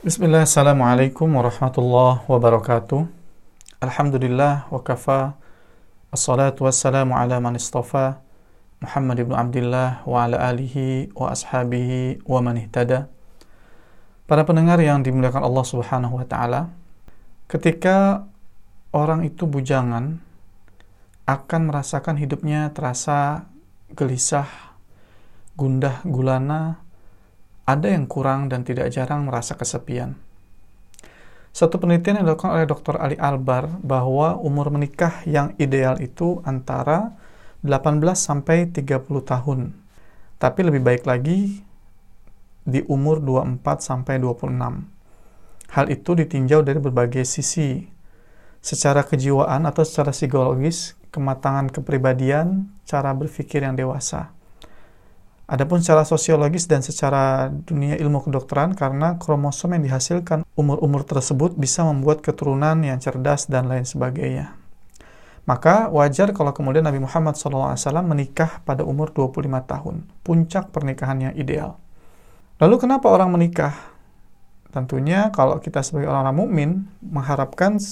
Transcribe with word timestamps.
Bismillah, 0.00 0.48
Assalamualaikum 0.48 1.28
warahmatullahi 1.28 2.24
wabarakatuh. 2.24 3.04
Alhamdulillah 3.84 4.64
wa 4.72 4.80
kafa. 4.80 5.36
Assalatu 6.08 6.64
wassalamu 6.64 7.12
ala 7.12 7.36
man 7.36 7.52
istafa. 7.60 8.24
Muhammad 8.80 9.20
ibn 9.20 9.36
Abdullah 9.36 10.00
wa 10.08 10.24
ala 10.24 10.40
alihi 10.40 11.12
wa 11.12 11.36
ashabihi 11.36 12.24
wa 12.24 12.40
man 12.40 12.56
ihtada. 12.56 13.12
Para 14.24 14.48
pendengar 14.48 14.80
yang 14.80 15.04
dimuliakan 15.04 15.44
Allah 15.44 15.64
Subhanahu 15.68 16.16
wa 16.16 16.24
taala, 16.24 16.72
ketika 17.44 18.24
orang 18.96 19.28
itu 19.28 19.44
bujangan 19.44 20.16
akan 21.28 21.60
merasakan 21.68 22.16
hidupnya 22.16 22.72
terasa 22.72 23.52
gelisah, 23.92 24.48
gundah 25.60 26.00
gulana, 26.08 26.88
ada 27.70 27.86
yang 27.86 28.10
kurang 28.10 28.50
dan 28.50 28.66
tidak 28.66 28.90
jarang 28.90 29.30
merasa 29.30 29.54
kesepian. 29.54 30.18
Satu 31.50 31.78
penelitian 31.82 32.22
yang 32.22 32.26
dilakukan 32.30 32.54
oleh 32.54 32.66
Dr. 32.66 32.94
Ali 32.98 33.18
Albar 33.18 33.82
bahwa 33.82 34.38
umur 34.38 34.70
menikah 34.70 35.22
yang 35.26 35.54
ideal 35.58 35.98
itu 35.98 36.42
antara 36.46 37.14
18 37.62 38.02
sampai 38.14 38.70
30 38.70 39.06
tahun. 39.22 39.74
Tapi 40.40 40.60
lebih 40.66 40.82
baik 40.82 41.04
lagi 41.06 41.62
di 42.62 42.80
umur 42.86 43.18
24 43.22 43.82
sampai 43.82 44.22
26. 44.22 45.74
Hal 45.74 45.86
itu 45.90 46.10
ditinjau 46.14 46.66
dari 46.66 46.78
berbagai 46.78 47.26
sisi. 47.26 47.86
Secara 48.60 49.06
kejiwaan 49.06 49.66
atau 49.66 49.82
secara 49.86 50.12
psikologis, 50.14 50.98
kematangan 51.10 51.70
kepribadian, 51.70 52.70
cara 52.86 53.10
berpikir 53.14 53.66
yang 53.66 53.74
dewasa. 53.74 54.34
Adapun 55.50 55.82
secara 55.82 56.06
sosiologis 56.06 56.70
dan 56.70 56.78
secara 56.78 57.50
dunia 57.50 57.98
ilmu 57.98 58.22
kedokteran 58.22 58.78
karena 58.78 59.18
kromosom 59.18 59.74
yang 59.74 59.82
dihasilkan 59.82 60.46
umur-umur 60.54 61.02
tersebut 61.02 61.58
bisa 61.58 61.82
membuat 61.82 62.22
keturunan 62.22 62.78
yang 62.86 63.02
cerdas 63.02 63.50
dan 63.50 63.66
lain 63.66 63.82
sebagainya. 63.82 64.54
Maka 65.50 65.90
wajar 65.90 66.30
kalau 66.30 66.54
kemudian 66.54 66.86
Nabi 66.86 67.02
Muhammad 67.02 67.34
SAW 67.34 67.74
menikah 68.06 68.62
pada 68.62 68.86
umur 68.86 69.10
25 69.10 69.50
tahun, 69.66 70.06
puncak 70.22 70.70
pernikahan 70.70 71.18
yang 71.18 71.34
ideal. 71.34 71.82
Lalu 72.62 72.86
kenapa 72.86 73.10
orang 73.10 73.34
menikah? 73.34 73.74
Tentunya 74.70 75.34
kalau 75.34 75.58
kita 75.58 75.82
sebagai 75.82 76.06
orang-orang 76.14 76.38
mukmin 76.38 76.70
mengharapkan 77.02 77.82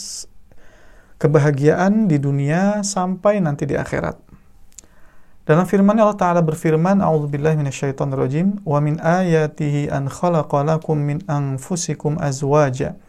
kebahagiaan 1.19 2.07
di 2.07 2.23
dunia 2.23 2.87
sampai 2.87 3.43
nanti 3.43 3.67
di 3.67 3.75
akhirat. 3.75 4.28
Dalam 5.49 5.65
firman 5.65 5.97
Allah 5.97 6.13
Ta'ala 6.13 6.45
berfirman, 6.45 7.01
A'udzubillahi 7.01 7.57
minasyaitonirrajim, 7.57 8.69
wa 8.69 8.85
min 8.85 9.01
ayatihi 9.01 9.89
an 9.89 10.05
khalaqalakum 10.13 10.93
min 11.01 11.25
anfusikum 11.25 12.21
azwaja 12.21 13.01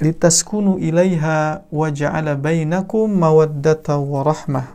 litaskunu 0.00 0.80
ilaiha 0.80 1.68
wa 1.68 1.92
ja'ala 1.92 2.40
bainakum 2.40 3.12
mawaddata 3.12 4.00
wa 4.00 4.24
rahmah. 4.24 4.72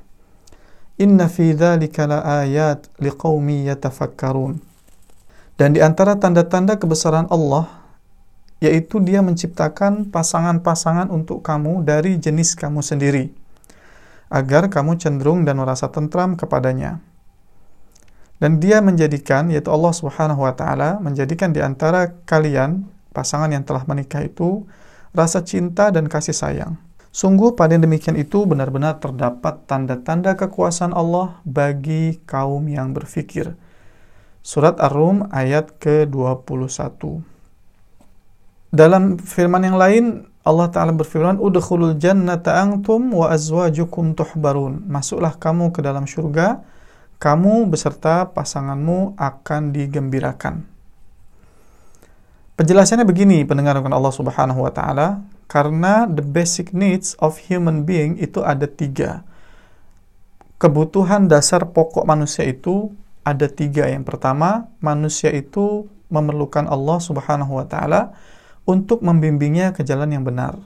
Inna 1.02 1.26
fi 1.34 1.58
dzalika 1.58 2.06
laayat 2.06 2.94
liqaumi 3.02 3.66
yatafakkarun. 3.66 4.62
Dan 5.58 5.74
di 5.74 5.82
antara 5.82 6.14
tanda-tanda 6.14 6.78
kebesaran 6.78 7.26
Allah 7.34 7.66
yaitu 8.62 9.02
Dia 9.02 9.26
menciptakan 9.26 10.14
pasangan-pasangan 10.14 11.10
untuk 11.10 11.42
kamu 11.42 11.82
dari 11.82 12.22
jenis 12.22 12.54
kamu 12.54 12.86
sendiri 12.86 13.34
agar 14.30 14.68
kamu 14.72 14.98
cenderung 14.98 15.46
dan 15.46 15.62
merasa 15.62 15.90
tentram 15.90 16.34
kepadanya. 16.34 17.02
Dan 18.36 18.60
dia 18.60 18.84
menjadikan, 18.84 19.48
yaitu 19.48 19.72
Allah 19.72 19.96
Subhanahu 19.96 20.44
wa 20.44 20.52
Ta'ala, 20.52 21.00
menjadikan 21.00 21.56
di 21.56 21.64
antara 21.64 22.12
kalian, 22.28 22.84
pasangan 23.16 23.48
yang 23.48 23.64
telah 23.64 23.88
menikah 23.88 24.28
itu, 24.28 24.68
rasa 25.16 25.40
cinta 25.48 25.88
dan 25.88 26.12
kasih 26.12 26.36
sayang. 26.36 26.76
Sungguh 27.16 27.56
pada 27.56 27.80
demikian 27.80 28.20
itu 28.20 28.44
benar-benar 28.44 29.00
terdapat 29.00 29.64
tanda-tanda 29.72 30.36
kekuasaan 30.36 30.92
Allah 30.92 31.40
bagi 31.48 32.20
kaum 32.28 32.68
yang 32.68 32.92
berfikir. 32.92 33.56
Surat 34.44 34.76
Ar-Rum 34.84 35.32
ayat 35.32 35.80
ke-21. 35.80 37.24
Dalam 38.76 39.16
firman 39.16 39.64
yang 39.64 39.80
lain, 39.80 40.28
Allah 40.46 40.70
Ta'ala 40.70 40.94
berfirman, 40.94 41.42
Udkhulul 41.42 41.98
jannata 41.98 42.62
antum 42.62 43.18
wa 43.18 43.34
azwajukum 43.34 44.14
tuhbarun. 44.14 44.86
Masuklah 44.86 45.34
kamu 45.34 45.74
ke 45.74 45.82
dalam 45.82 46.06
surga, 46.06 46.62
kamu 47.18 47.66
beserta 47.66 48.30
pasanganmu 48.30 49.18
akan 49.18 49.74
digembirakan. 49.74 50.62
Penjelasannya 52.56 53.10
begini, 53.10 53.42
pendengar 53.42 53.82
Allah 53.82 54.14
Subhanahu 54.14 54.64
wa 54.64 54.70
Ta'ala, 54.70 55.26
karena 55.50 56.06
the 56.06 56.22
basic 56.22 56.78
needs 56.78 57.18
of 57.18 57.42
human 57.50 57.82
being 57.82 58.16
itu 58.22 58.46
ada 58.46 58.70
tiga. 58.70 59.26
Kebutuhan 60.62 61.26
dasar 61.26 61.68
pokok 61.74 62.06
manusia 62.06 62.46
itu 62.46 62.94
ada 63.26 63.50
tiga. 63.50 63.90
Yang 63.90 64.14
pertama, 64.14 64.70
manusia 64.78 65.34
itu 65.34 65.90
memerlukan 66.14 66.70
Allah 66.70 67.02
Subhanahu 67.02 67.60
wa 67.60 67.66
Ta'ala 67.66 68.14
untuk 68.69 69.03
membimbingnya 69.03 69.73
ke 69.75 69.83
jalan 69.83 70.15
yang 70.15 70.25
benar. 70.25 70.59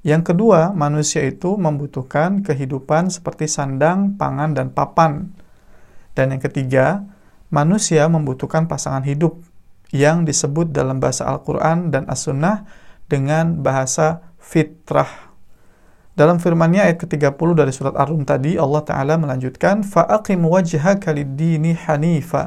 Yang 0.00 0.32
kedua, 0.32 0.72
manusia 0.72 1.20
itu 1.28 1.60
membutuhkan 1.60 2.40
kehidupan 2.40 3.12
seperti 3.12 3.44
sandang, 3.44 4.16
pangan, 4.16 4.56
dan 4.56 4.72
papan. 4.72 5.28
Dan 6.16 6.32
yang 6.32 6.40
ketiga, 6.40 7.04
manusia 7.52 8.08
membutuhkan 8.08 8.64
pasangan 8.64 9.04
hidup 9.04 9.36
yang 9.92 10.24
disebut 10.24 10.72
dalam 10.72 11.02
bahasa 11.02 11.28
Al-Quran 11.28 11.92
dan 11.92 12.08
As-Sunnah 12.08 12.64
dengan 13.12 13.60
bahasa 13.60 14.24
fitrah. 14.40 15.30
Dalam 16.16 16.40
firmannya 16.40 16.84
ayat 16.84 16.98
ke-30 17.00 17.48
dari 17.56 17.72
surat 17.72 17.94
Ar-Rum 17.96 18.24
tadi, 18.24 18.56
Allah 18.56 18.82
Ta'ala 18.84 19.14
melanjutkan, 19.20 19.84
فَأَقِمْ 19.84 20.40
وَجْهَكَ 20.42 21.04
لِلدِّينِ 21.06 21.64
حَنِيفًا 21.76 22.44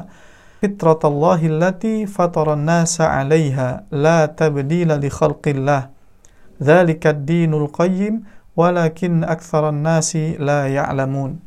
fitratallahi 0.59 1.47
allati 1.47 2.03
fataran 2.03 2.67
nasa 2.67 3.07
'alaiha 3.07 3.87
la 3.91 4.27
tabdila 4.27 4.99
li 4.99 5.07
khalqillah. 5.07 5.91
Dzalika 6.59 7.15
ad-dinul 7.15 7.71
qayyim 7.71 8.27
walakin 8.59 9.23
aktsaran 9.23 9.79
nasi 9.79 10.35
la 10.35 10.67
ya'lamun. 10.67 11.39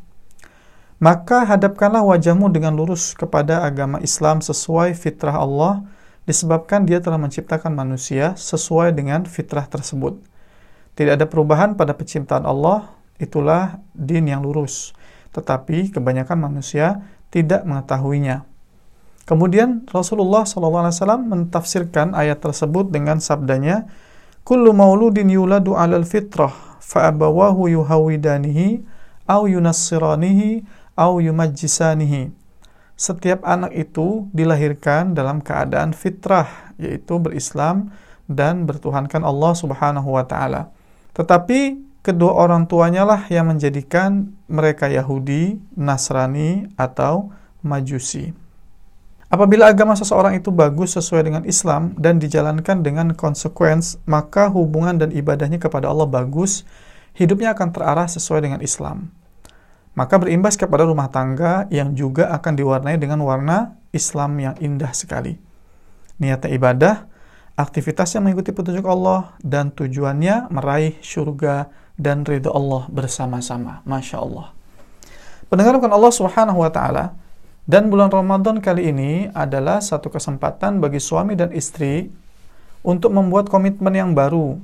Maka 1.02 1.44
hadapkanlah 1.44 2.00
wajahmu 2.00 2.48
dengan 2.48 2.72
lurus 2.72 3.12
kepada 3.12 3.66
agama 3.66 3.98
Islam 4.00 4.40
sesuai 4.40 4.96
fitrah 4.96 5.34
Allah 5.34 5.84
disebabkan 6.24 6.86
dia 6.86 7.02
telah 7.02 7.18
menciptakan 7.18 7.74
manusia 7.74 8.38
sesuai 8.38 8.94
dengan 8.94 9.26
fitrah 9.26 9.66
tersebut. 9.66 10.22
Tidak 10.94 11.12
ada 11.18 11.26
perubahan 11.26 11.74
pada 11.74 11.92
penciptaan 11.92 12.46
Allah 12.46 12.94
itulah 13.18 13.82
din 13.92 14.30
yang 14.30 14.46
lurus. 14.46 14.94
Tetapi 15.34 15.90
kebanyakan 15.90 16.38
manusia 16.38 17.02
tidak 17.34 17.66
mengetahuinya. 17.66 18.51
Kemudian 19.22 19.86
Rasulullah 19.86 20.42
SAW 20.42 20.90
mentafsirkan 21.22 22.12
ayat 22.18 22.42
tersebut 22.42 22.90
dengan 22.90 23.22
sabdanya, 23.22 23.86
Kullu 24.42 24.74
mauludin 24.74 25.30
yuladu 25.30 25.78
alal 25.78 26.02
fitrah, 26.02 26.50
fa'abawahu 26.82 27.70
yuhawidanihi, 27.70 28.82
au 29.30 29.46
yunassiranihi, 29.46 30.66
au 30.98 31.22
yumajjisanihi. 31.22 32.34
Setiap 32.98 33.46
anak 33.46 33.70
itu 33.74 34.26
dilahirkan 34.34 35.14
dalam 35.14 35.38
keadaan 35.38 35.94
fitrah, 35.94 36.74
yaitu 36.74 37.22
berislam 37.22 37.94
dan 38.26 38.66
bertuhankan 38.66 39.22
Allah 39.22 39.52
Subhanahu 39.54 40.18
wa 40.18 40.26
taala. 40.26 40.74
Tetapi 41.14 41.78
kedua 42.02 42.34
orang 42.34 42.66
tuanya 42.66 43.06
lah 43.06 43.22
yang 43.30 43.46
menjadikan 43.46 44.34
mereka 44.50 44.90
Yahudi, 44.90 45.62
Nasrani 45.78 46.66
atau 46.74 47.30
Majusi. 47.62 48.34
Apabila 49.32 49.72
agama 49.72 49.96
seseorang 49.96 50.36
itu 50.36 50.52
bagus 50.52 50.92
sesuai 50.92 51.24
dengan 51.24 51.42
Islam 51.48 51.96
dan 51.96 52.20
dijalankan 52.20 52.84
dengan 52.84 53.16
konsekuens, 53.16 53.96
maka 54.04 54.52
hubungan 54.52 55.00
dan 55.00 55.08
ibadahnya 55.08 55.56
kepada 55.56 55.88
Allah 55.88 56.04
bagus, 56.04 56.68
hidupnya 57.16 57.56
akan 57.56 57.72
terarah 57.72 58.04
sesuai 58.12 58.44
dengan 58.44 58.60
Islam. 58.60 59.08
Maka 59.96 60.20
berimbas 60.20 60.60
kepada 60.60 60.84
rumah 60.84 61.08
tangga 61.08 61.64
yang 61.72 61.96
juga 61.96 62.28
akan 62.28 62.60
diwarnai 62.60 63.00
dengan 63.00 63.24
warna 63.24 63.80
Islam 63.96 64.36
yang 64.36 64.52
indah 64.60 64.92
sekali. 64.92 65.40
Niatnya 66.20 66.52
ibadah, 66.52 66.94
aktivitasnya 67.56 68.20
mengikuti 68.20 68.52
petunjuk 68.52 68.84
Allah, 68.84 69.32
dan 69.40 69.72
tujuannya 69.72 70.52
meraih 70.52 71.00
surga 71.00 71.72
dan 71.96 72.28
ridha 72.28 72.52
Allah 72.52 72.84
bersama-sama. 72.92 73.80
Masya 73.88 74.20
Allah. 74.20 74.52
Pendengarkan 75.48 75.88
Allah 75.88 76.12
Subhanahu 76.12 76.60
wa 76.60 76.68
Ta'ala 76.68 77.16
dan 77.64 77.88
bulan 77.88 78.10
Ramadan 78.10 78.58
kali 78.58 78.90
ini 78.90 79.30
adalah 79.32 79.78
satu 79.78 80.10
kesempatan 80.10 80.82
bagi 80.82 80.98
suami 80.98 81.38
dan 81.38 81.54
istri 81.54 82.10
untuk 82.82 83.14
membuat 83.14 83.46
komitmen 83.46 83.94
yang 83.94 84.10
baru. 84.12 84.58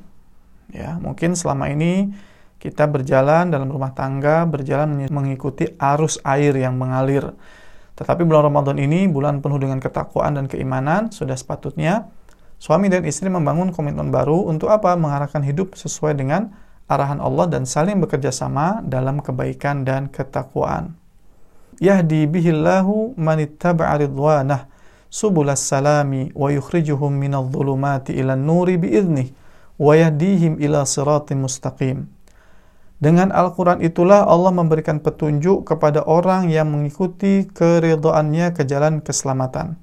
Ya, 0.75 0.99
mungkin 1.01 1.39
selama 1.39 1.71
ini 1.73 2.13
kita 2.59 2.91
berjalan 2.91 3.49
dalam 3.49 3.71
rumah 3.71 3.95
tangga, 3.95 4.45
berjalan 4.45 5.07
mengikuti 5.09 5.71
arus 5.79 6.19
air 6.27 6.53
yang 6.59 6.75
mengalir. 6.75 7.33
Tetapi 7.95 8.27
bulan 8.27 8.51
Ramadan 8.51 8.79
ini 8.79 9.07
bulan 9.07 9.43
penuh 9.43 9.59
dengan 9.59 9.79
ketakwaan 9.79 10.39
dan 10.39 10.47
keimanan, 10.51 11.11
sudah 11.15 11.35
sepatutnya 11.35 12.11
Suami 12.59 12.91
dan 12.91 13.07
istri 13.07 13.31
membangun 13.31 13.71
komitmen 13.71 14.11
baru 14.11 14.51
untuk 14.51 14.75
apa? 14.75 14.99
Mengarahkan 14.99 15.47
hidup 15.47 15.79
sesuai 15.79 16.19
dengan 16.19 16.51
arahan 16.91 17.23
Allah 17.23 17.47
dan 17.47 17.63
saling 17.63 18.03
bekerja 18.03 18.35
sama 18.35 18.83
dalam 18.83 19.23
kebaikan 19.23 19.87
dan 19.87 20.11
ketakwaan. 20.11 20.99
Yahdi 21.79 22.27
bihillahu 22.27 23.15
man 23.15 23.39
ittaba'a 23.39 24.03
ridwanah 24.03 24.67
subulas 25.07 25.63
salami 25.63 26.35
wa 26.35 26.51
yukhrijuhum 26.51 27.15
minadh 27.15 27.47
dhulumati 27.55 28.19
ila 28.19 28.35
nuri 28.35 28.75
biiznih 28.75 29.31
wa 29.79 29.95
yahdihim 29.95 30.59
ila 30.59 30.83
siratin 30.83 31.39
mustaqim. 31.39 32.11
Dengan 32.99 33.31
Al-Quran 33.31 33.79
itulah 33.79 34.27
Allah 34.27 34.51
memberikan 34.51 34.99
petunjuk 34.99 35.71
kepada 35.71 36.03
orang 36.03 36.51
yang 36.51 36.67
mengikuti 36.67 37.47
keridhaannya 37.47 38.59
ke 38.59 38.67
jalan 38.67 38.99
keselamatan. 38.99 39.79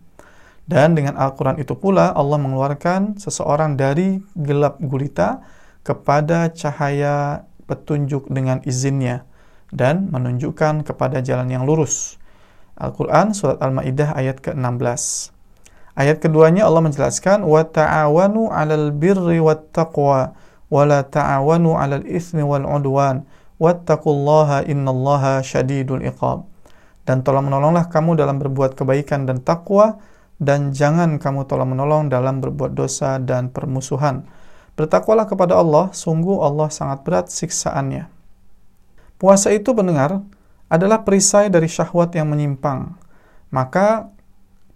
Dan 0.68 1.00
dengan 1.00 1.15
Al-Quran 1.15 1.63
itu 1.63 1.80
pula 1.80 2.12
Allah 2.12 2.36
mengeluarkan 2.36 3.15
seseorang 3.15 3.80
dari 3.80 4.19
gelap 4.36 4.83
gulita 4.83 5.47
kepada 5.88 6.51
cahaya 6.51 7.47
petunjuk 7.71 8.27
dengan 8.27 8.59
izinnya 8.68 9.24
dan 9.71 10.09
menunjukkan 10.12 10.85
kepada 10.85 11.23
jalan 11.23 11.50
yang 11.50 11.63
lurus. 11.63 12.21
Al-Quran 12.75 13.31
Surat 13.31 13.62
Al-Ma'idah 13.63 14.13
ayat 14.19 14.44
ke-16 14.44 15.31
Ayat 15.95 16.19
keduanya 16.19 16.67
Allah 16.67 16.83
menjelaskan 16.83 17.47
wa 17.47 17.63
ta'awanu 17.63 18.51
'alal 18.51 18.91
birri 18.91 19.39
wat 19.39 19.71
taqwa 19.71 20.35
ta'awanu 20.67 21.79
'alal 21.79 22.03
itsmi 22.03 22.44
wal 22.44 22.67
'udwan 22.67 23.23
wattaqullaha 23.62 24.67
innallaha 24.67 25.39
syadidul 25.39 26.03
iqab. 26.03 26.44
Dan 27.06 27.21
tolong 27.21 27.47
menolonglah 27.47 27.88
kamu 27.88 28.18
dalam 28.18 28.41
berbuat 28.41 28.73
kebaikan 28.73 29.29
dan 29.29 29.39
takwa 29.45 30.01
dan 30.41 30.75
jangan 30.75 31.21
kamu 31.21 31.47
tolong 31.47 31.71
menolong 31.77 32.11
dalam 32.11 32.41
berbuat 32.44 32.75
dosa 32.75 33.21
dan 33.21 33.53
permusuhan. 33.53 34.25
Bertakwalah 34.75 35.23
kepada 35.29 35.56
Allah, 35.56 35.95
sungguh 35.95 36.44
Allah 36.44 36.68
sangat 36.68 37.07
berat 37.07 37.31
siksaannya. 37.31 38.14
Puasa 39.15 39.51
itu 39.56 39.71
pendengar 39.71 40.19
adalah 40.67 41.07
perisai 41.07 41.47
dari 41.47 41.71
syahwat 41.71 42.12
yang 42.17 42.27
menyimpang. 42.31 42.95
Maka 43.53 44.12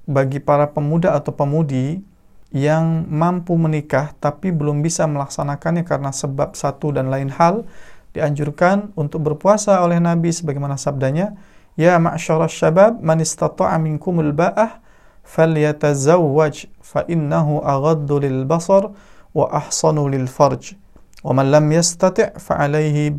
bagi 0.07 0.39
para 0.39 0.69
pemuda 0.71 1.13
atau 1.13 1.35
pemudi 1.35 2.01
yang 2.49 3.05
mampu 3.05 3.53
menikah 3.53 4.17
tapi 4.17 4.49
belum 4.49 4.81
bisa 4.81 5.05
melaksanakannya 5.05 5.85
karena 5.85 6.09
sebab 6.09 6.57
satu 6.57 6.95
dan 6.95 7.13
lain 7.13 7.29
hal, 7.29 7.67
dianjurkan 8.15 8.89
untuk 8.97 9.21
berpuasa 9.21 9.85
oleh 9.85 10.01
Nabi 10.01 10.33
sebagaimana 10.33 10.81
sabdanya, 10.81 11.37
Ya 11.77 11.95
ma'syara 11.95 12.49
syabab 12.51 12.99
man 12.99 13.23
istata'a 13.23 13.79
minkumul 13.79 14.35
ba'ah 14.35 14.83
falyatazawwaj 15.23 16.67
fa 16.81 17.05
innahu 17.07 17.61
aghaddu 17.63 18.19
lil 18.19 18.43
basar 18.43 18.91
wa 19.31 19.45
ahsanu 19.53 20.09
lil 20.09 20.25
farj 20.25 20.73
wa 21.21 21.31
man 21.37 21.53
lam 21.53 21.69
yastati' 21.69 22.35
fa 22.41 22.59
alaihi 22.65 23.13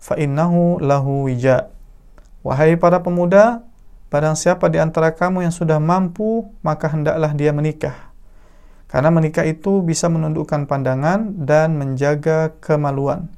fa 0.00 0.16
innahu 0.16 0.80
lahu 0.80 1.28
wija. 1.28 1.68
Wahai 2.40 2.74
para 2.80 3.04
pemuda 3.04 3.60
barang 4.08 4.34
siapa 4.34 4.72
di 4.72 4.80
antara 4.80 5.12
kamu 5.12 5.46
yang 5.46 5.54
sudah 5.54 5.76
mampu 5.76 6.48
maka 6.64 6.88
hendaklah 6.88 7.30
dia 7.36 7.52
menikah. 7.52 8.10
Karena 8.90 9.12
menikah 9.14 9.46
itu 9.46 9.86
bisa 9.86 10.10
menundukkan 10.10 10.66
pandangan 10.66 11.46
dan 11.46 11.78
menjaga 11.78 12.58
kemaluan. 12.58 13.30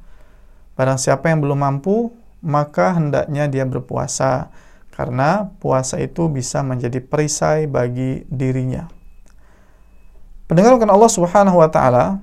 Barang 0.78 0.96
siapa 0.96 1.28
yang 1.28 1.44
belum 1.44 1.60
mampu 1.60 2.14
maka 2.40 2.96
hendaknya 2.96 3.50
dia 3.52 3.68
berpuasa 3.68 4.48
karena 4.92 5.52
puasa 5.60 6.00
itu 6.00 6.32
bisa 6.32 6.64
menjadi 6.64 7.04
perisai 7.04 7.68
bagi 7.68 8.24
dirinya. 8.32 8.88
Pendengarkan 10.48 10.88
Allah 10.92 11.08
Subhanahu 11.08 11.64
wa 11.64 11.68
taala, 11.72 12.20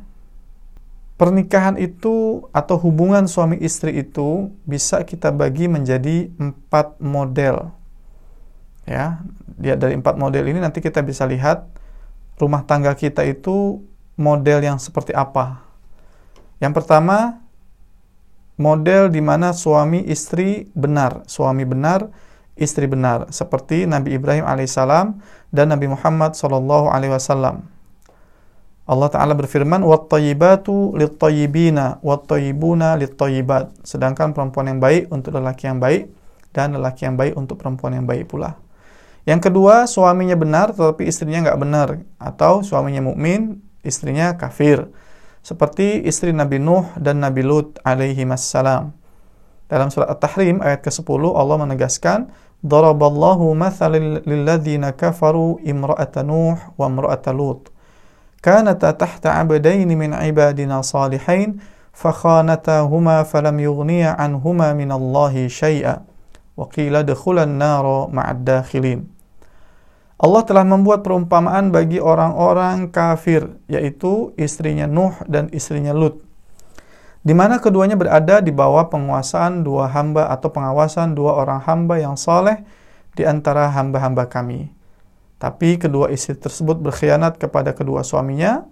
pernikahan 1.20 1.76
itu 1.76 2.48
atau 2.56 2.80
hubungan 2.80 3.28
suami 3.28 3.60
istri 3.60 4.00
itu 4.00 4.56
bisa 4.64 5.04
kita 5.04 5.36
bagi 5.36 5.68
menjadi 5.68 6.32
empat 6.40 6.96
model. 7.04 7.76
Ya, 8.88 9.20
dia 9.60 9.76
dari 9.76 10.00
empat 10.00 10.16
model 10.16 10.48
ini 10.48 10.64
nanti 10.64 10.80
kita 10.80 11.04
bisa 11.04 11.28
lihat 11.28 11.68
rumah 12.40 12.64
tangga 12.64 12.96
kita 12.96 13.28
itu 13.28 13.84
model 14.16 14.64
yang 14.64 14.80
seperti 14.80 15.12
apa. 15.12 15.60
Yang 16.64 16.82
pertama, 16.82 17.44
model 18.56 19.12
di 19.12 19.20
mana 19.20 19.52
suami 19.52 20.08
istri 20.08 20.72
benar, 20.72 21.28
suami 21.28 21.68
benar, 21.68 22.08
istri 22.56 22.88
benar 22.88 23.28
seperti 23.32 23.84
Nabi 23.84 24.16
Ibrahim 24.16 24.48
alaihissalam 24.48 25.20
dan 25.52 25.66
Nabi 25.68 25.92
Muhammad 25.92 26.40
sallallahu 26.40 26.88
alaihi 26.92 27.12
wasallam. 27.12 27.68
Allah 28.89 29.09
Ta'ala 29.09 29.33
berfirman, 29.33 29.81
وَالطَّيِّبَاتُ 29.81 30.69
لِلطَّيِّبِينَ 31.01 31.79
وَالطَّيِّبُونَ 32.05 32.83
لِلطَّيِّبَاتِ 33.01 33.67
Sedangkan 33.81 34.37
perempuan 34.37 34.69
yang 34.69 34.81
baik 34.81 35.09
untuk 35.09 35.33
lelaki 35.33 35.73
yang 35.73 35.81
baik, 35.81 36.13
dan 36.53 36.77
lelaki 36.77 37.09
yang 37.09 37.17
baik 37.17 37.35
untuk 37.35 37.59
perempuan 37.59 37.97
yang 37.97 38.05
baik 38.05 38.29
pula. 38.29 38.61
Yang 39.25 39.51
kedua, 39.51 39.89
suaminya 39.89 40.37
benar 40.37 40.77
tetapi 40.77 41.09
istrinya 41.09 41.49
nggak 41.49 41.59
benar. 41.59 41.89
Atau 42.21 42.61
suaminya 42.61 43.01
mukmin, 43.01 43.65
istrinya 43.81 44.37
kafir. 44.37 44.85
Seperti 45.41 46.05
istri 46.05 46.33
Nabi 46.33 46.61
Nuh 46.61 46.89
dan 47.01 47.25
Nabi 47.25 47.41
Lut 47.41 47.81
alaihi 47.85 48.25
wassalam. 48.29 48.93
Dalam 49.69 49.89
surat 49.89 50.13
At-Tahrim 50.13 50.61
ayat 50.61 50.85
ke-10 50.85 51.21
Allah 51.35 51.57
menegaskan 51.57 52.29
Daraballahu 52.65 53.53
mathalil 53.53 54.25
lilladzina 54.25 54.97
kafaru 54.97 55.61
imra'ata 55.61 56.25
Nuh 56.25 56.57
wa 56.81 56.89
imra'ata 56.89 57.33
Lut. 57.33 57.69
Tahta 58.40 59.30
abdaini 59.40 59.96
min 59.96 60.16
ibadina 60.16 60.80
salihain 60.80 61.60
fakhanatahuma 61.92 63.28
falam 63.28 63.60
yughniya 63.60 64.16
anhuma 64.16 64.72
min 64.72 64.90
Allahi 64.92 65.52
syai'a 65.52 66.04
wa 66.56 66.66
qila 66.72 67.04
dakhulan 67.04 67.60
nara 67.60 68.08
ma'ad 68.08 68.48
dakhilin. 68.48 69.08
Allah 70.20 70.44
telah 70.44 70.68
membuat 70.68 71.04
perumpamaan 71.04 71.72
bagi 71.72 72.00
orang-orang 72.04 72.92
kafir, 72.92 73.56
yaitu 73.72 74.36
istrinya 74.36 74.84
Nuh 74.84 75.16
dan 75.28 75.48
istrinya 75.56 75.96
Lut 75.96 76.30
di 77.20 77.36
mana 77.36 77.60
keduanya 77.60 78.00
berada 78.00 78.40
di 78.40 78.52
bawah 78.52 78.88
penguasaan 78.88 79.68
dua 79.68 79.92
hamba 79.92 80.32
atau 80.32 80.50
pengawasan 80.56 81.16
dua 81.16 81.36
orang 81.36 81.60
hamba 81.68 82.00
yang 82.00 82.16
soleh 82.16 82.64
di 83.16 83.28
antara 83.28 83.68
hamba-hamba 83.76 84.32
kami. 84.32 84.72
Tapi 85.40 85.80
kedua 85.80 86.12
istri 86.12 86.36
tersebut 86.36 86.84
berkhianat 86.84 87.40
kepada 87.40 87.72
kedua 87.72 88.04
suaminya, 88.04 88.68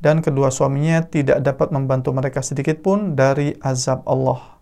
dan 0.00 0.24
kedua 0.24 0.48
suaminya 0.48 1.04
tidak 1.04 1.44
dapat 1.44 1.68
membantu 1.72 2.16
mereka 2.16 2.40
sedikit 2.40 2.80
pun 2.80 3.12
dari 3.12 3.52
azab 3.60 4.04
Allah. 4.08 4.56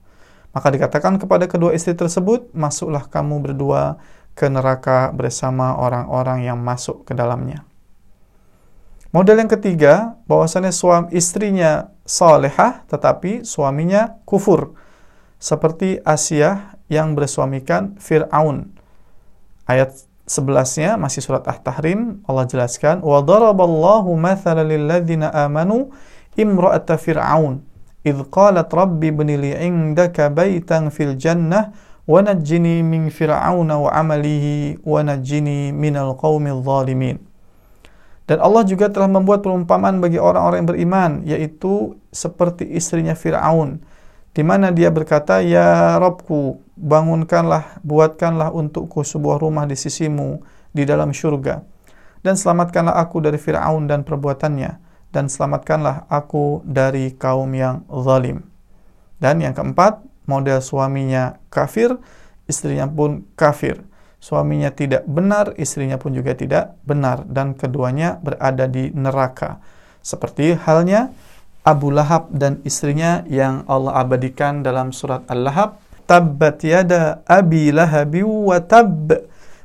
Maka 0.54 0.70
dikatakan 0.70 1.18
kepada 1.18 1.50
kedua 1.50 1.74
istri 1.74 1.94
tersebut, 1.94 2.50
masuklah 2.54 3.06
kamu 3.06 3.42
berdua 3.42 3.98
ke 4.34 4.50
neraka 4.50 5.14
bersama 5.14 5.78
orang-orang 5.78 6.46
yang 6.46 6.58
masuk 6.58 7.06
ke 7.06 7.14
dalamnya. 7.14 7.62
Model 9.14 9.46
yang 9.46 9.50
ketiga, 9.50 10.18
bahwasannya 10.26 10.74
suami 10.74 11.14
istrinya 11.14 11.94
salehah 12.02 12.82
tetapi 12.90 13.46
suaminya 13.46 14.18
kufur. 14.26 14.74
Seperti 15.38 16.02
Asia 16.02 16.74
yang 16.90 17.14
bersuamikan 17.14 17.94
Fir'aun. 18.02 18.74
Ayat 19.70 19.94
11-nya 20.24 20.96
masih 20.96 21.20
surat 21.20 21.44
At-Tahrim 21.44 22.24
Allah 22.24 22.48
jelaskan 22.48 23.04
wa 23.04 23.20
daraballahu 23.20 24.16
mathalan 24.16 24.64
lil 24.64 24.88
ladzina 24.88 25.28
amanu 25.32 25.92
imra'ata 26.32 26.96
fir'aun 26.96 27.60
idh 28.04 28.24
qalat 28.32 28.72
rabbi 28.72 29.12
ibni 29.12 29.36
li 29.36 29.52
'indaka 29.52 30.32
baitan 30.32 30.88
fil 30.88 31.12
jannah 31.16 31.76
wa 32.08 32.20
najjini 32.24 32.80
min 32.80 33.12
fir'auna 33.12 33.80
wa 33.80 33.92
'amalihi 33.92 34.80
wa 34.80 35.00
najjini 35.04 35.72
minal 35.76 36.16
qaumil 36.16 36.64
zalimin. 36.64 37.20
Dan 38.24 38.40
Allah 38.40 38.64
juga 38.64 38.88
telah 38.88 39.04
membuat 39.04 39.44
perumpamaan 39.44 40.00
bagi 40.00 40.16
orang-orang 40.16 40.64
yang 40.64 40.70
beriman, 40.72 41.10
yaitu 41.28 42.00
seperti 42.08 42.64
istrinya 42.72 43.12
Fir'aun, 43.12 43.84
di 44.34 44.42
mana 44.42 44.74
dia 44.74 44.90
berkata, 44.90 45.40
Ya 45.40 45.94
Robku, 45.96 46.60
bangunkanlah, 46.74 47.78
buatkanlah 47.86 48.50
untukku 48.50 49.06
sebuah 49.06 49.38
rumah 49.38 49.64
di 49.64 49.78
sisimu, 49.78 50.42
di 50.74 50.82
dalam 50.82 51.14
syurga. 51.14 51.62
Dan 52.20 52.34
selamatkanlah 52.34 52.98
aku 52.98 53.22
dari 53.22 53.38
Fir'aun 53.38 53.86
dan 53.86 54.02
perbuatannya, 54.02 54.82
dan 55.14 55.30
selamatkanlah 55.30 56.10
aku 56.10 56.66
dari 56.66 57.14
kaum 57.14 57.54
yang 57.54 57.86
zalim. 57.88 58.42
Dan 59.22 59.38
yang 59.38 59.54
keempat, 59.54 60.02
model 60.26 60.58
suaminya 60.58 61.38
kafir, 61.48 61.94
istrinya 62.50 62.90
pun 62.90 63.22
kafir 63.38 63.86
suaminya 64.24 64.72
tidak 64.72 65.04
benar, 65.04 65.52
istrinya 65.60 66.00
pun 66.00 66.16
juga 66.16 66.32
tidak 66.32 66.80
benar 66.88 67.28
dan 67.28 67.52
keduanya 67.52 68.16
berada 68.24 68.64
di 68.64 68.88
neraka. 68.96 69.60
Seperti 70.00 70.56
halnya 70.56 71.12
Abu 71.64 71.88
Lahab 71.88 72.28
dan 72.28 72.60
istrinya 72.68 73.24
yang 73.24 73.64
Allah 73.64 74.04
abadikan 74.04 74.60
dalam 74.60 74.92
surat 74.92 75.24
Al-Lahab, 75.32 75.80
Tabbat 76.04 76.60
yada 76.60 77.24
abi 77.24 77.72
lahabi 77.72 78.20
wa 78.20 78.60
tab 78.60 79.08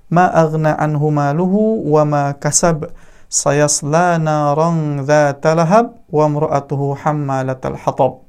ma 0.08 0.32
aghna 0.32 0.79
anhu 0.79 1.12
maluhu 1.12 1.84
wa 1.84 2.08
ma 2.08 2.24
kasab 2.39 2.96
sayasla 3.27 4.15
narang 4.15 5.03
dzata 5.03 5.51
lahab 5.51 6.00
wa 6.08 6.24
imra'atuhu 6.32 6.96
hammalatal 7.03 7.75
hatab. 7.75 8.24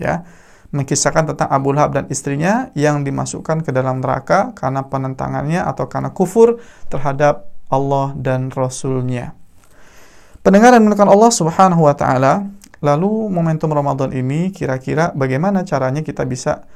Ya. 0.00 0.24
Mengisahkan 0.72 1.28
tentang 1.28 1.52
Abu 1.52 1.76
Lahab 1.76 1.92
dan 1.92 2.08
istrinya 2.08 2.72
yang 2.72 3.04
dimasukkan 3.04 3.60
ke 3.60 3.76
dalam 3.76 4.00
neraka 4.00 4.56
karena 4.56 4.88
penentangannya 4.88 5.60
atau 5.60 5.84
karena 5.84 6.08
kufur 6.16 6.64
terhadap 6.88 7.52
Allah 7.68 8.16
dan 8.16 8.48
Rasulnya. 8.48 9.36
Pendengar 10.40 10.72
dan 10.72 10.88
menekan 10.88 11.12
Allah 11.12 11.28
Subhanahu 11.28 11.84
wa 11.84 11.92
taala, 11.92 12.48
lalu 12.82 13.30
momentum 13.30 13.70
Ramadan 13.70 14.10
ini 14.10 14.50
kira-kira 14.50 15.14
bagaimana 15.14 15.62
caranya 15.62 16.02
kita 16.02 16.26
bisa 16.26 16.66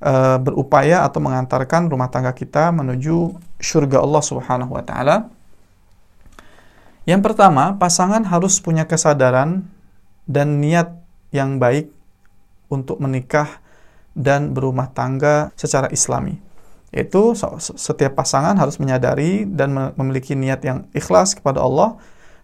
uh, 0.00 0.38
berupaya 0.38 1.02
atau 1.02 1.18
mengantarkan 1.18 1.90
rumah 1.90 2.08
tangga 2.08 2.30
kita 2.30 2.70
menuju 2.70 3.34
surga 3.58 3.98
Allah 4.00 4.22
Subhanahu 4.22 4.72
wa 4.78 4.84
taala? 4.86 5.28
Yang 7.08 7.24
pertama, 7.24 7.74
pasangan 7.80 8.22
harus 8.28 8.60
punya 8.62 8.84
kesadaran 8.84 9.64
dan 10.28 10.60
niat 10.60 10.92
yang 11.32 11.56
baik 11.56 11.88
untuk 12.68 13.00
menikah 13.00 13.64
dan 14.12 14.52
berumah 14.52 14.92
tangga 14.92 15.48
secara 15.56 15.88
islami. 15.88 16.36
Yaitu 16.92 17.32
setiap 17.76 18.16
pasangan 18.16 18.56
harus 18.56 18.76
menyadari 18.76 19.44
dan 19.48 19.92
memiliki 19.96 20.36
niat 20.36 20.60
yang 20.64 20.78
ikhlas 20.92 21.36
kepada 21.36 21.64
Allah 21.64 21.96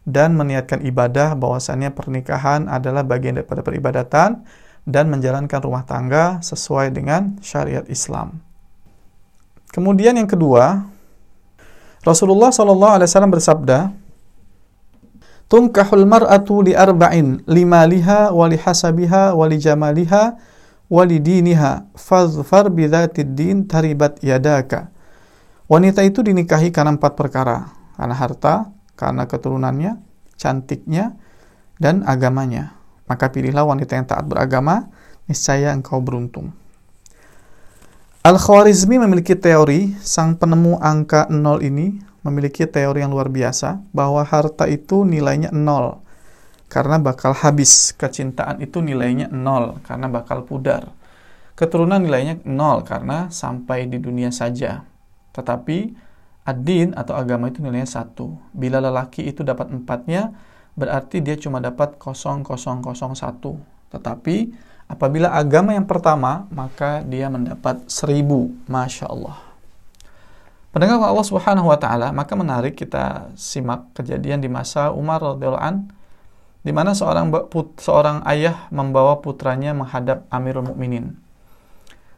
dan 0.05 0.37
meniatkan 0.37 0.85
ibadah 0.85 1.33
bahwasannya 1.37 1.93
pernikahan 1.97 2.69
adalah 2.69 3.05
bagian 3.05 3.41
daripada 3.41 3.65
peribadatan 3.65 4.45
dan 4.85 5.09
menjalankan 5.09 5.61
rumah 5.65 5.89
tangga 5.89 6.45
sesuai 6.45 6.93
dengan 6.93 7.41
syariat 7.41 7.89
Islam. 7.89 8.45
Kemudian 9.73 10.15
yang 10.21 10.29
kedua, 10.29 10.87
Rasulullah 12.05 12.53
SAW 12.53 13.01
bersabda, 13.33 13.97
tunkahul 15.49 16.05
mar'atu 16.05 16.65
li 16.65 16.77
arba'in 16.77 17.45
limaliha 17.49 18.33
wa 18.33 18.45
li 18.49 18.61
hasabiha 18.61 19.33
wa 19.33 19.45
li 19.49 19.57
jamaliha 19.57 20.37
wa 20.89 21.03
li 21.05 21.21
diniha 21.21 21.97
fadhfar 21.97 22.69
bidzatid 22.69 23.33
din 23.33 23.65
taribat 23.65 24.21
yadaka 24.21 24.93
wanita 25.69 26.05
itu 26.05 26.21
dinikahi 26.21 26.69
karena 26.69 26.97
empat 26.97 27.17
perkara 27.17 27.73
karena 27.97 28.15
harta 28.17 28.55
karena 28.95 29.27
keturunannya 29.27 29.99
cantiknya 30.39 31.15
dan 31.79 32.03
agamanya 32.07 32.79
maka 33.07 33.29
pilihlah 33.29 33.67
wanita 33.67 33.99
yang 33.99 34.07
taat 34.09 34.25
beragama 34.27 34.91
niscaya 35.29 35.75
engkau 35.75 36.01
beruntung 36.01 36.55
Al-Khwarizmi 38.25 38.97
memiliki 38.97 39.37
teori 39.37 39.93
sang 40.01 40.41
penemu 40.41 40.81
angka 40.81 41.29
0 41.29 41.61
ini 41.61 42.01
memiliki 42.25 42.65
teori 42.65 43.05
yang 43.05 43.13
luar 43.13 43.29
biasa 43.29 43.85
bahwa 43.93 44.25
harta 44.25 44.65
itu 44.65 45.05
nilainya 45.05 45.53
nol 45.53 46.01
karena 46.73 46.97
bakal 46.99 47.37
habis. 47.37 47.93
Kecintaan 47.95 48.65
itu 48.65 48.81
nilainya 48.81 49.29
nol 49.29 49.79
karena 49.85 50.09
bakal 50.09 50.49
pudar. 50.49 50.89
Keturunan 51.55 52.03
nilainya 52.03 52.41
nol 52.49 52.83
karena 52.83 53.29
sampai 53.31 53.87
di 53.87 54.01
dunia 54.01 54.33
saja. 54.33 54.83
Tetapi 55.37 55.95
adin 56.45 56.93
atau 56.93 57.17
agama 57.17 57.49
itu 57.49 57.65
nilainya 57.65 57.89
satu. 57.89 58.37
Bila 58.53 58.79
lelaki 58.79 59.25
itu 59.25 59.41
dapat 59.41 59.73
empatnya, 59.73 60.37
berarti 60.77 61.25
dia 61.25 61.35
cuma 61.41 61.59
dapat 61.59 61.97
0001. 61.97 62.61
Tetapi 63.91 64.37
apabila 64.87 65.33
agama 65.33 65.73
yang 65.73 65.89
pertama, 65.89 66.45
maka 66.53 67.01
dia 67.09 67.33
mendapat 67.33 67.89
seribu. 67.89 68.53
Masya 68.69 69.09
Allah. 69.09 69.41
Pendengar 70.75 70.99
Allah 71.01 71.23
Subhanahu 71.27 71.71
wa 71.71 71.79
taala, 71.79 72.11
maka 72.11 72.35
menarik 72.35 72.75
kita 72.75 73.31
simak 73.39 73.95
kejadian 73.95 74.43
di 74.43 74.51
masa 74.51 74.91
Umar 74.91 75.23
radhiyallahu 75.23 75.63
an 75.63 75.87
di 76.67 76.73
mana 76.75 76.97
seorang 76.97 77.31
seorang 77.79 78.27
ayah 78.27 78.67
membawa 78.75 79.23
putranya 79.23 79.71
menghadap 79.71 80.27
Amirul 80.35 80.75
Mukminin. 80.75 81.24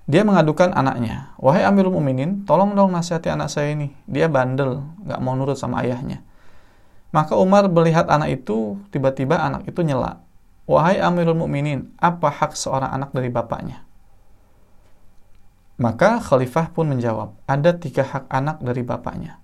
Dia 0.06 0.22
mengadukan 0.22 0.70
anaknya, 0.70 1.34
"Wahai 1.34 1.66
Amirul 1.66 1.98
Mukminin, 1.98 2.46
tolong 2.46 2.78
dong 2.78 2.94
nasihati 2.94 3.26
anak 3.26 3.50
saya 3.50 3.74
ini. 3.74 3.90
Dia 4.06 4.30
bandel, 4.30 4.86
nggak 5.02 5.18
mau 5.18 5.34
nurut 5.34 5.58
sama 5.58 5.82
ayahnya." 5.82 6.22
Maka 7.10 7.34
Umar 7.34 7.66
melihat 7.66 8.06
anak 8.06 8.42
itu, 8.42 8.78
tiba-tiba 8.94 9.42
anak 9.42 9.66
itu 9.66 9.82
nyela. 9.82 10.22
"Wahai 10.70 11.02
Amirul 11.02 11.34
Mukminin, 11.34 11.90
apa 11.98 12.30
hak 12.30 12.54
seorang 12.54 12.94
anak 12.94 13.10
dari 13.10 13.34
bapaknya?" 13.34 13.82
Maka 15.76 16.22
khalifah 16.22 16.70
pun 16.70 16.88
menjawab, 16.88 17.36
ada 17.44 17.74
tiga 17.74 18.06
hak 18.06 18.30
anak 18.30 18.62
dari 18.62 18.86
bapaknya. 18.86 19.42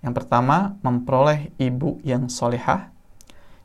Yang 0.00 0.14
pertama, 0.22 0.78
memperoleh 0.80 1.52
ibu 1.58 1.98
yang 2.06 2.30
solehah. 2.30 2.94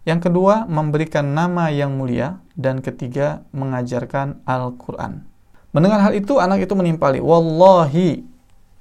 Yang 0.03 0.27
kedua, 0.27 0.65
memberikan 0.65 1.31
nama 1.31 1.69
yang 1.69 1.93
mulia. 1.95 2.41
Dan 2.57 2.83
ketiga, 2.83 3.47
mengajarkan 3.55 4.43
Al-Quran. 4.43 5.28
Mendengar 5.69 6.01
hal 6.01 6.17
itu, 6.17 6.41
anak 6.41 6.65
itu 6.65 6.73
menimpali, 6.73 7.21
Wallahi, 7.21 8.25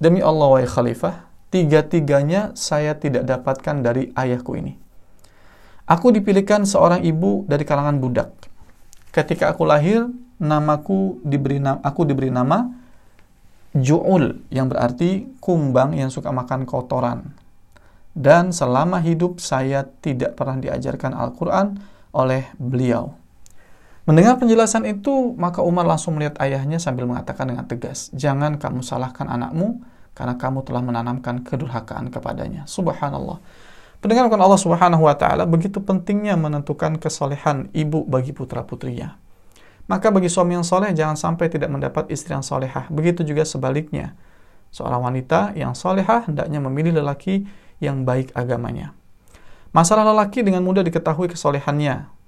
demi 0.01 0.25
Allah 0.25 0.49
wa 0.49 0.61
khalifah, 0.61 1.29
tiga-tiganya 1.53 2.57
saya 2.57 2.97
tidak 2.97 3.29
dapatkan 3.29 3.85
dari 3.85 4.09
ayahku 4.17 4.57
ini. 4.57 4.73
Aku 5.89 6.09
dipilihkan 6.13 6.65
seorang 6.65 7.01
ibu 7.05 7.45
dari 7.49 7.65
kalangan 7.65 7.97
budak. 7.97 8.33
Ketika 9.09 9.53
aku 9.53 9.65
lahir, 9.65 10.09
namaku 10.37 11.17
diberi 11.25 11.57
nama, 11.57 11.81
aku 11.81 12.05
diberi 12.05 12.29
nama 12.29 12.69
ju'ul 13.73 14.49
yang 14.49 14.69
berarti 14.69 15.29
kumbang 15.41 15.93
yang 15.93 16.09
suka 16.09 16.29
makan 16.33 16.65
kotoran. 16.65 17.33
Dan 18.13 18.49
selama 18.49 18.97
hidup 19.01 19.37
saya 19.37 19.85
tidak 19.85 20.33
pernah 20.37 20.57
diajarkan 20.57 21.13
Al-Quran 21.13 21.77
oleh 22.13 22.49
beliau. 22.57 23.13
Mendengar 24.09 24.41
penjelasan 24.41 24.89
itu, 24.89 25.37
maka 25.37 25.61
Umar 25.61 25.85
langsung 25.85 26.17
melihat 26.17 26.33
ayahnya 26.41 26.81
sambil 26.81 27.05
mengatakan 27.05 27.45
dengan 27.45 27.69
tegas, 27.69 28.09
Jangan 28.17 28.57
kamu 28.57 28.81
salahkan 28.81 29.29
anakmu, 29.29 29.85
karena 30.17 30.33
kamu 30.33 30.65
telah 30.65 30.81
menanamkan 30.81 31.45
kedurhakaan 31.45 32.09
kepadanya. 32.09 32.65
Subhanallah. 32.65 33.37
Pendengar 34.01 34.25
Allah 34.33 34.57
Subhanahu 34.57 35.05
wa 35.05 35.13
taala 35.13 35.45
begitu 35.45 35.77
pentingnya 35.77 36.33
menentukan 36.41 36.97
kesolehan 36.97 37.69
ibu 37.69 38.01
bagi 38.01 38.33
putra-putrinya. 38.33 39.13
Maka 39.85 40.09
bagi 40.09 40.25
suami 40.25 40.57
yang 40.57 40.65
soleh 40.65 40.89
jangan 40.97 41.13
sampai 41.13 41.45
tidak 41.45 41.69
mendapat 41.69 42.09
istri 42.09 42.33
yang 42.33 42.41
solehah. 42.41 42.89
Begitu 42.89 43.21
juga 43.21 43.45
sebaliknya. 43.45 44.17
Seorang 44.73 45.05
wanita 45.05 45.53
yang 45.53 45.77
solehah 45.77 46.25
hendaknya 46.25 46.57
memilih 46.57 46.97
lelaki 46.97 47.45
yang 47.77 48.09
baik 48.09 48.33
agamanya. 48.33 48.97
Masalah 49.69 50.01
lelaki 50.01 50.41
dengan 50.41 50.65
mudah 50.65 50.81
diketahui 50.81 51.29
kesolehannya. 51.29 52.18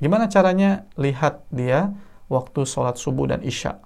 Gimana 0.00 0.26
caranya? 0.32 0.88
Lihat 0.96 1.46
dia 1.52 1.92
waktu 2.32 2.64
sholat 2.64 2.96
subuh 2.96 3.28
dan 3.28 3.44
isya. 3.44 3.78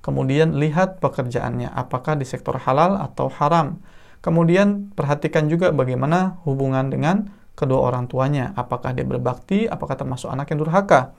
Kemudian 0.00 0.56
lihat 0.56 1.02
pekerjaannya, 1.04 1.68
apakah 1.68 2.16
di 2.16 2.24
sektor 2.24 2.56
halal 2.56 2.96
atau 2.96 3.28
haram. 3.28 3.82
Kemudian 4.24 4.94
perhatikan 4.96 5.50
juga 5.50 5.74
bagaimana 5.74 6.40
hubungan 6.48 6.88
dengan 6.88 7.28
kedua 7.52 7.92
orang 7.92 8.08
tuanya. 8.08 8.56
Apakah 8.56 8.96
dia 8.96 9.04
berbakti, 9.04 9.68
apakah 9.68 10.00
termasuk 10.00 10.32
anak 10.32 10.48
yang 10.54 10.64
durhaka 10.64 11.12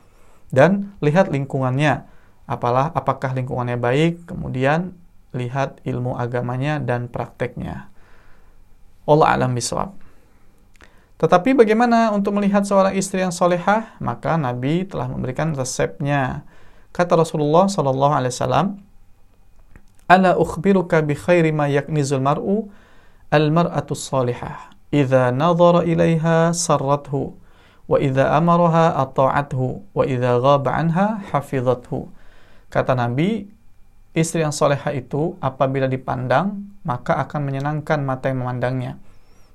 dan 0.51 0.93
lihat 0.99 1.31
lingkungannya 1.31 2.05
apalah 2.45 2.91
apakah 2.91 3.31
lingkungannya 3.31 3.79
baik 3.79 4.27
kemudian 4.27 4.99
lihat 5.31 5.79
ilmu 5.87 6.19
agamanya 6.19 6.83
dan 6.83 7.07
prakteknya 7.07 7.87
Allah 9.07 9.31
alam 9.31 9.55
bisawab 9.55 9.95
tetapi 11.21 11.53
bagaimana 11.53 12.09
untuk 12.09 12.33
melihat 12.33 12.65
seorang 12.65 12.97
istri 12.97 13.21
yang 13.21 13.29
solehah? 13.29 13.93
Maka 14.01 14.41
Nabi 14.41 14.89
telah 14.89 15.05
memberikan 15.05 15.53
resepnya. 15.53 16.41
Kata 16.89 17.13
Rasulullah 17.13 17.69
Sallallahu 17.69 18.13
Alaihi 18.17 18.33
Wasallam 18.33 18.67
ala 20.09 20.33
ukhbiruka 20.33 21.05
bi 21.05 21.13
khairi 21.13 21.53
ma 21.53 21.69
yaknizul 21.69 22.25
mar'u? 22.25 22.73
Al 23.29 23.53
mar'atu 23.53 23.93
salihah 23.93 24.73
idza 24.89 25.29
nadhara 25.29 25.85
ilaiha 25.85 26.57
sarrathu. 26.57 27.37
Wa 27.85 28.01
idza 28.01 28.33
amaraha 28.33 28.97
ata'athu. 29.05 29.93
Wa 29.93 30.03
idza 30.09 30.41
ghaba 30.41 30.73
anha 30.73 31.21
hafizathu. 31.29 32.09
Kata 32.73 32.97
Nabi, 32.97 33.45
istri 34.17 34.41
yang 34.41 34.55
soleha 34.55 34.89
itu 34.89 35.37
apabila 35.37 35.85
dipandang 35.85 36.65
maka 36.81 37.21
akan 37.21 37.45
menyenangkan 37.45 38.01
mata 38.01 38.33
yang 38.33 38.41
memandangnya. 38.41 38.97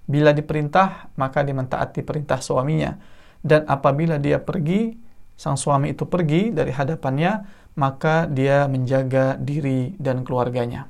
Bila 0.06 0.30
diperintah 0.30 1.10
maka 1.18 1.42
dia 1.42 1.54
mentaati 1.54 2.00
perintah 2.06 2.38
suaminya 2.38 2.94
dan 3.42 3.66
apabila 3.66 4.16
dia 4.22 4.38
pergi 4.38 4.94
sang 5.36 5.58
suami 5.58 5.92
itu 5.92 6.08
pergi 6.08 6.54
dari 6.54 6.72
hadapannya 6.72 7.32
maka 7.76 8.24
dia 8.30 8.64
menjaga 8.70 9.36
diri 9.36 9.92
dan 10.00 10.24
keluarganya. 10.24 10.88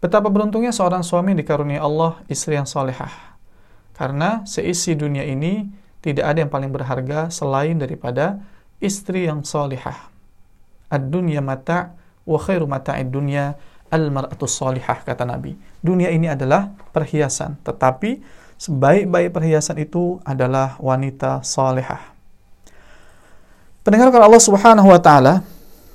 Betapa 0.00 0.28
beruntungnya 0.28 0.72
seorang 0.72 1.04
suami 1.04 1.32
dikarunia 1.32 1.80
Allah 1.80 2.20
istri 2.28 2.56
yang 2.56 2.68
solehah. 2.68 3.36
Karena 3.96 4.44
seisi 4.48 4.96
dunia 4.96 5.24
ini 5.28 5.68
tidak 6.00 6.24
ada 6.24 6.38
yang 6.44 6.52
paling 6.52 6.72
berharga 6.72 7.28
selain 7.28 7.76
daripada 7.76 8.40
istri 8.80 9.28
yang 9.28 9.44
salihah. 9.44 10.08
Ad-dunya 10.88 11.44
mata' 11.44 11.94
wa 12.24 12.38
khairu 12.40 12.64
mata'id 12.64 13.12
dunya 13.12 13.60
al-mar'atu 13.90 14.46
salihah 14.46 15.02
kata 15.02 15.26
Nabi. 15.26 15.58
Dunia 15.82 16.08
ini 16.14 16.30
adalah 16.30 16.70
perhiasan, 16.94 17.58
tetapi 17.66 18.40
Sebaik-baik 18.60 19.32
perhiasan 19.32 19.80
itu 19.80 20.20
adalah 20.20 20.76
wanita 20.76 21.40
salihah. 21.40 22.12
Pendengar 23.80 24.12
kalau 24.12 24.28
Allah 24.28 24.44
Subhanahu 24.44 24.84
wa 24.84 25.00
taala, 25.00 25.40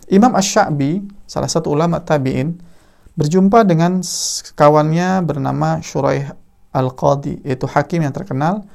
Imam 0.09 0.33
Asy-Sya'bi, 0.33 1.05
salah 1.29 1.45
satu 1.45 1.69
ulama 1.69 2.01
tabi'in, 2.01 2.57
berjumpa 3.13 3.61
dengan 3.69 4.01
kawannya 4.57 5.21
bernama 5.21 5.77
Shuraih 5.85 6.33
Al-Qadi, 6.73 7.45
yaitu 7.45 7.69
hakim 7.69 8.01
yang 8.01 8.09
terkenal 8.09 8.65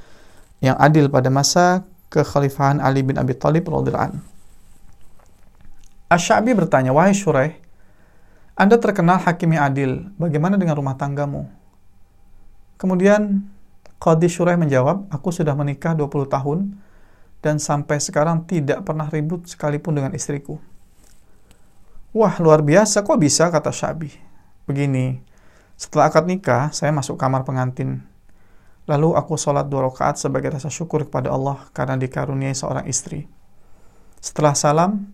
yang 0.63 0.79
adil 0.79 1.11
pada 1.11 1.27
masa 1.27 1.83
kekhalifahan 2.15 2.79
Ali 2.79 3.03
bin 3.03 3.19
Abi 3.19 3.35
Thalib 3.35 3.67
radhiyallahu 3.67 4.07
anhu. 4.07 4.23
Asy-Sya'bi 6.15 6.55
bertanya, 6.55 6.95
"Wahai 6.95 7.11
Shuraih, 7.11 7.59
Anda 8.61 8.77
terkenal 8.77 9.25
hakim 9.25 9.57
yang 9.57 9.73
adil, 9.73 10.13
bagaimana 10.21 10.61
dengan 10.61 10.77
rumah 10.77 11.01
tanggamu?" 11.01 11.49
Kemudian 12.77 13.49
Qadi 13.97 14.29
Shuraih 14.29 14.61
menjawab, 14.61 15.09
"Aku 15.09 15.33
sudah 15.33 15.57
menikah 15.57 15.97
20 15.97 16.29
tahun 16.29 16.77
dan 17.41 17.57
sampai 17.57 17.97
sekarang 18.05 18.45
tidak 18.45 18.85
pernah 18.85 19.09
ribut 19.09 19.49
sekalipun 19.49 19.97
dengan 19.97 20.13
istriku." 20.13 20.61
Wah, 22.13 22.37
luar 22.37 22.61
biasa. 22.61 23.01
Kok 23.01 23.17
bisa? 23.17 23.49
kata 23.49 23.73
Syabi. 23.73 24.13
Begini, 24.69 25.25
setelah 25.81 26.13
akad 26.13 26.29
nikah, 26.29 26.69
saya 26.77 26.93
masuk 26.93 27.17
kamar 27.17 27.49
pengantin. 27.49 28.05
Lalu 28.85 29.17
aku 29.17 29.41
sholat 29.41 29.71
dua 29.73 29.89
rakaat 29.89 30.21
sebagai 30.21 30.53
rasa 30.53 30.69
syukur 30.69 31.09
kepada 31.09 31.33
Allah 31.33 31.65
karena 31.73 31.97
dikaruniai 31.97 32.53
seorang 32.53 32.85
istri. 32.91 33.25
Setelah 34.21 34.53
salam, 34.53 35.09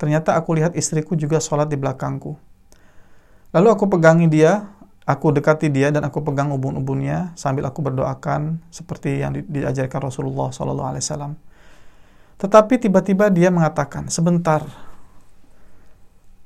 ternyata 0.00 0.32
aku 0.38 0.56
lihat 0.56 0.72
istriku 0.78 1.18
juga 1.18 1.42
sholat 1.42 1.68
di 1.68 1.76
belakangku. 1.76 2.38
Lalu 3.56 3.72
aku 3.72 3.88
pegangi 3.88 4.28
dia, 4.28 4.76
Aku 5.06 5.30
dekati 5.30 5.70
dia 5.70 5.94
dan 5.94 6.02
aku 6.02 6.18
pegang 6.18 6.50
ubun-ubunnya 6.50 7.30
sambil 7.38 7.62
aku 7.70 7.78
berdoakan 7.78 8.58
seperti 8.74 9.22
yang 9.22 9.38
di 9.38 9.46
diajarkan 9.46 10.10
Rasulullah 10.10 10.50
Sallallahu 10.50 10.90
Alaihi 10.90 11.04
Wasallam. 11.06 11.32
Tetapi 12.42 12.74
tiba-tiba 12.82 13.30
dia 13.30 13.54
mengatakan, 13.54 14.10
sebentar. 14.10 14.66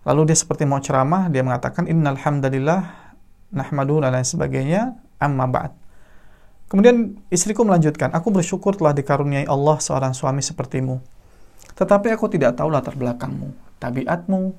Lalu 0.05 0.29
dia 0.29 0.37
seperti 0.37 0.69
mau 0.69 0.77
ceramah, 0.77 1.33
dia 1.33 1.41
mengatakan, 1.41 1.89
Innal 1.89 2.21
hamdalillah, 2.21 3.17
nahmadu 3.49 4.05
dan 4.05 4.13
lain 4.13 4.29
sebagainya, 4.29 4.93
amma 5.17 5.49
ba'd. 5.49 5.73
Kemudian 6.69 7.17
istriku 7.33 7.65
melanjutkan, 7.65 8.13
aku 8.13 8.29
bersyukur 8.29 8.77
telah 8.77 8.93
dikaruniai 8.93 9.49
Allah 9.49 9.81
seorang 9.81 10.13
suami 10.13 10.45
sepertimu. 10.45 11.01
Tetapi 11.81 12.13
aku 12.13 12.29
tidak 12.29 12.61
tahu 12.61 12.69
latar 12.69 12.93
belakangmu, 12.93 13.81
tabiatmu, 13.81 14.53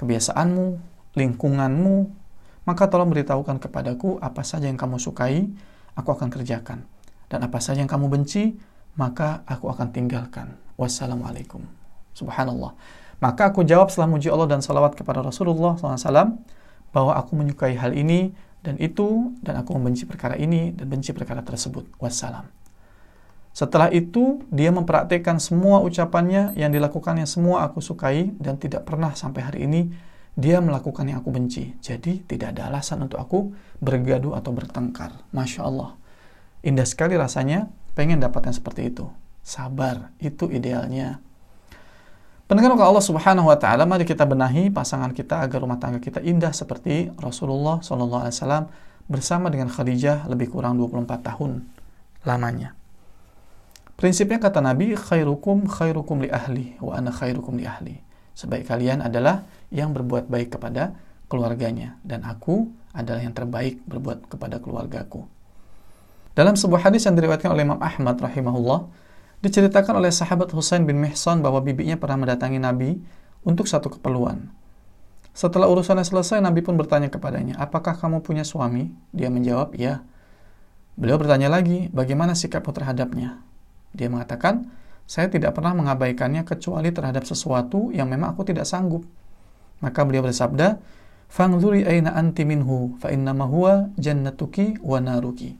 kebiasaanmu, 0.00 0.91
lingkunganmu, 1.14 2.22
maka 2.62 2.86
tolong 2.86 3.10
beritahukan 3.10 3.58
kepadaku 3.58 4.22
apa 4.22 4.46
saja 4.46 4.70
yang 4.70 4.78
kamu 4.78 5.02
sukai, 5.02 5.50
aku 5.98 6.08
akan 6.14 6.30
kerjakan. 6.30 6.86
Dan 7.26 7.42
apa 7.42 7.58
saja 7.58 7.80
yang 7.80 7.90
kamu 7.90 8.12
benci, 8.12 8.54
maka 8.94 9.42
aku 9.48 9.72
akan 9.72 9.90
tinggalkan. 9.90 10.54
Wassalamualaikum. 10.76 11.64
Subhanallah. 12.12 12.76
Maka 13.22 13.54
aku 13.54 13.64
jawab 13.64 13.88
setelah 13.88 14.10
muji 14.10 14.28
Allah 14.28 14.50
dan 14.50 14.60
salawat 14.60 14.98
kepada 14.98 15.22
Rasulullah 15.22 15.78
SAW, 15.78 16.38
bahwa 16.92 17.12
aku 17.16 17.32
menyukai 17.38 17.72
hal 17.78 17.96
ini 17.96 18.36
dan 18.60 18.76
itu, 18.78 19.32
dan 19.40 19.58
aku 19.58 19.74
membenci 19.74 20.04
perkara 20.04 20.36
ini 20.36 20.70
dan 20.76 20.86
benci 20.86 21.10
perkara 21.16 21.40
tersebut. 21.40 21.88
Wassalam. 21.98 22.46
Setelah 23.52 23.92
itu, 23.92 24.44
dia 24.48 24.72
mempraktekkan 24.72 25.36
semua 25.36 25.84
ucapannya 25.84 26.56
yang 26.56 26.72
dilakukannya 26.72 27.28
semua 27.28 27.68
aku 27.68 27.84
sukai 27.84 28.32
dan 28.40 28.56
tidak 28.56 28.88
pernah 28.88 29.12
sampai 29.12 29.40
hari 29.44 29.60
ini 29.68 29.92
dia 30.32 30.58
melakukan 30.64 31.04
yang 31.04 31.20
aku 31.20 31.28
benci. 31.28 31.76
Jadi 31.80 32.24
tidak 32.24 32.56
ada 32.56 32.72
alasan 32.72 33.04
untuk 33.04 33.20
aku 33.20 33.52
bergaduh 33.80 34.32
atau 34.36 34.50
bertengkar. 34.52 35.12
Masya 35.32 35.60
Allah. 35.64 35.96
Indah 36.64 36.88
sekali 36.88 37.18
rasanya 37.18 37.68
pengen 37.92 38.22
dapat 38.22 38.48
yang 38.48 38.56
seperti 38.56 38.88
itu. 38.88 39.08
Sabar, 39.42 40.14
itu 40.22 40.48
idealnya. 40.48 41.18
Pendengar 42.46 42.76
Allah 42.78 43.02
Subhanahu 43.02 43.48
wa 43.48 43.58
taala, 43.58 43.88
mari 43.88 44.04
kita 44.04 44.28
benahi 44.28 44.68
pasangan 44.68 45.10
kita 45.16 45.40
agar 45.40 45.64
rumah 45.64 45.80
tangga 45.80 45.98
kita 45.98 46.20
indah 46.20 46.52
seperti 46.52 47.08
Rasulullah 47.16 47.80
wasallam 47.80 48.68
bersama 49.08 49.48
dengan 49.48 49.72
Khadijah 49.72 50.28
lebih 50.28 50.52
kurang 50.52 50.76
24 50.76 51.32
tahun 51.32 51.64
lamanya. 52.28 52.76
Prinsipnya 53.96 54.36
kata 54.36 54.60
Nabi, 54.60 54.94
khairukum 54.94 55.64
khairukum 55.64 56.22
li 56.22 56.30
ahli 56.30 56.76
wa 56.82 56.98
ana 56.98 57.08
khairukum 57.08 57.56
li 57.56 57.64
ahli. 57.64 57.96
Sebaik 58.32 58.68
kalian 58.68 59.04
adalah 59.04 59.44
yang 59.68 59.92
berbuat 59.92 60.28
baik 60.28 60.56
kepada 60.56 60.96
keluarganya 61.28 61.96
dan 62.04 62.24
aku 62.28 62.68
adalah 62.92 63.24
yang 63.24 63.32
terbaik 63.32 63.80
berbuat 63.88 64.28
kepada 64.28 64.60
keluargaku. 64.60 65.24
Dalam 66.32 66.56
sebuah 66.56 66.88
hadis 66.88 67.04
yang 67.04 67.16
diriwayatkan 67.16 67.52
oleh 67.52 67.64
Imam 67.64 67.80
Ahmad 67.80 68.16
rahimahullah, 68.16 68.88
diceritakan 69.44 70.00
oleh 70.00 70.08
sahabat 70.08 70.48
Husain 70.56 70.84
bin 70.84 70.96
Mihsan 70.96 71.44
bahwa 71.44 71.60
bibinya 71.60 71.96
pernah 72.00 72.24
mendatangi 72.24 72.56
Nabi 72.56 72.96
untuk 73.44 73.68
satu 73.68 73.92
keperluan. 73.92 74.48
Setelah 75.32 75.68
urusannya 75.68 76.04
selesai, 76.04 76.44
Nabi 76.44 76.60
pun 76.60 76.76
bertanya 76.76 77.08
kepadanya, 77.08 77.56
apakah 77.56 77.96
kamu 77.96 78.20
punya 78.20 78.44
suami? 78.44 78.92
Dia 79.16 79.32
menjawab, 79.32 79.72
ya. 79.76 80.04
Beliau 80.96 81.16
bertanya 81.16 81.48
lagi, 81.48 81.88
bagaimana 81.88 82.36
sikapmu 82.36 82.68
terhadapnya? 82.68 83.40
Dia 83.96 84.12
mengatakan, 84.12 84.68
saya 85.06 85.28
tidak 85.28 85.58
pernah 85.58 85.76
mengabaikannya 85.76 86.46
kecuali 86.46 86.94
terhadap 86.94 87.26
sesuatu 87.28 87.92
yang 87.92 88.08
memang 88.08 88.32
aku 88.32 88.48
tidak 88.48 88.64
sanggup. 88.64 89.04
Maka 89.82 90.06
beliau 90.06 90.22
bersabda, 90.24 90.78
"Fangzuri 91.26 91.82
aina 91.82 92.14
anti 92.14 92.46
minhu 92.46 92.96
fa 93.02 93.10
innama 93.10 93.44
huwa 93.50 93.90
jannatuki 93.98 94.78
wa 94.80 95.02
naruki." 95.02 95.58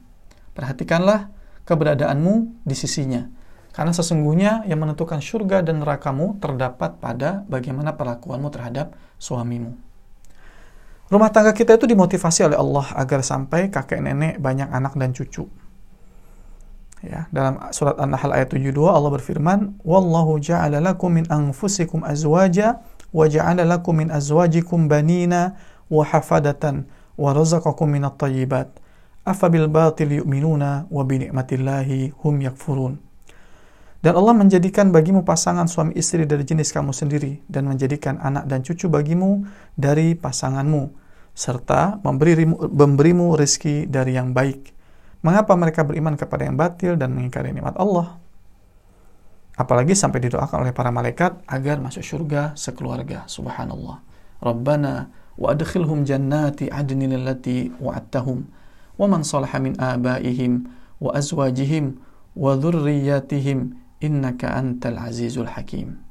Perhatikanlah 0.55 1.33
keberadaanmu 1.67 2.63
di 2.63 2.75
sisinya. 2.75 3.27
Karena 3.73 3.89
sesungguhnya 3.89 4.69
yang 4.69 4.85
menentukan 4.85 5.17
surga 5.17 5.65
dan 5.65 5.81
nerakamu 5.81 6.37
terdapat 6.37 7.01
pada 7.01 7.41
bagaimana 7.49 7.97
perlakuanmu 7.97 8.53
terhadap 8.53 8.93
suamimu. 9.17 9.73
Rumah 11.09 11.29
tangga 11.33 11.57
kita 11.57 11.81
itu 11.81 11.89
dimotivasi 11.89 12.45
oleh 12.45 12.57
Allah 12.57 12.85
agar 12.93 13.25
sampai 13.25 13.73
kakek 13.73 14.01
nenek 14.01 14.37
banyak 14.37 14.69
anak 14.69 14.93
dan 14.93 15.09
cucu. 15.09 15.49
Ya, 17.03 17.27
dalam 17.35 17.59
surat 17.75 17.99
An-Nahl 17.99 18.31
ayat 18.31 18.55
72 18.55 18.79
Allah 18.87 19.11
berfirman, 19.11 19.75
"Wallahu 19.83 20.39
ja'ala 20.39 20.79
lakum 20.79 21.19
min 21.19 21.27
anfusikum 21.27 21.99
azwaja 21.99 22.79
wa 23.11 23.27
ja'ala 23.27 23.67
lakum 23.67 23.99
min 23.99 24.07
azwajikum 24.07 24.87
banina 24.87 25.59
wa 25.91 26.07
hafadatan 26.07 26.87
wa 27.19 27.35
razaqakum 27.35 27.91
min 27.91 28.07
at-tayyibat. 28.07 28.71
Afabil 29.27 29.67
batil 29.67 30.23
yu'minuna 30.23 30.87
wa 30.87 31.03
bi 31.03 31.27
ni'matillahi 31.27 32.15
hum 32.23 32.39
yakfurun." 32.39 32.95
Dan 33.99 34.15
Allah 34.15 34.35
menjadikan 34.39 34.95
bagimu 34.95 35.27
pasangan 35.27 35.67
suami 35.67 35.99
istri 35.99 36.23
dari 36.23 36.47
jenis 36.47 36.71
kamu 36.71 36.95
sendiri 36.95 37.43
dan 37.51 37.67
menjadikan 37.67 38.15
anak 38.23 38.47
dan 38.47 38.63
cucu 38.63 38.87
bagimu 38.87 39.43
dari 39.75 40.15
pasanganmu 40.15 40.87
serta 41.35 41.99
memberi, 41.99 42.47
memberimu 42.47 43.35
rezeki 43.35 43.91
dari 43.91 44.15
yang 44.15 44.31
baik 44.31 44.71
Mengapa 45.23 45.55
mereka 45.55 45.87
beriman 45.87 46.19
kepada 46.19 46.43
yang 46.43 46.59
batil 46.59 46.99
dan 46.99 47.15
mengingkari 47.15 47.55
nikmat 47.55 47.79
Allah? 47.79 48.19
Apalagi 49.55 49.95
sampai 49.95 50.19
didoakan 50.19 50.67
oleh 50.67 50.75
para 50.75 50.91
malaikat 50.91 51.39
agar 51.47 51.79
masuk 51.79 52.03
surga 52.03 52.51
sekeluarga. 52.59 53.23
Subhanallah. 53.31 54.03
Rabbana 54.43 55.07
wa 55.39 55.47
adkhilhum 55.55 56.03
jannati 56.03 56.67
adnin 56.67 57.15
allati 57.15 57.71
wa'adtahum 57.79 58.43
wa 58.99 59.05
man 59.07 59.23
salaha 59.23 59.63
min 59.63 59.79
abaihim 59.79 60.67
wa 60.99 61.15
azwajihim 61.15 62.03
wa 62.35 62.59
dhurriyyatihim 62.59 63.79
innaka 64.03 64.59
antal 64.59 64.99
azizul 64.99 65.47
hakim. 65.47 66.03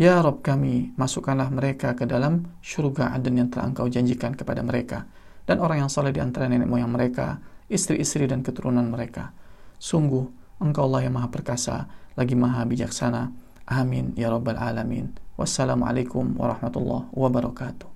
Ya 0.00 0.20
Rabb 0.24 0.40
kami, 0.40 0.96
masukkanlah 0.96 1.52
mereka 1.52 1.92
ke 1.92 2.08
dalam 2.08 2.48
surga 2.64 3.12
adn 3.16 3.44
yang 3.44 3.48
telah 3.52 3.72
engkau 3.72 3.88
janjikan 3.88 4.32
kepada 4.32 4.64
mereka 4.64 5.04
dan 5.44 5.60
orang 5.60 5.84
yang 5.84 5.90
saleh 5.92 6.12
di 6.12 6.20
antara 6.20 6.48
nenek 6.48 6.68
moyang 6.68 6.92
mereka, 6.92 7.40
istri-istri 7.66 8.28
dan 8.30 8.44
keturunan 8.44 8.86
mereka. 8.86 9.32
Sungguh, 9.80 10.28
engkau 10.62 10.86
Allah 10.90 11.08
yang 11.08 11.18
maha 11.18 11.28
perkasa, 11.32 11.90
lagi 12.14 12.38
maha 12.38 12.62
bijaksana. 12.64 13.32
Amin 13.66 14.14
ya 14.14 14.30
rabbal 14.30 14.58
alamin. 14.58 15.10
Wassalamualaikum 15.34 16.38
warahmatullahi 16.38 17.10
wabarakatuh. 17.12 17.95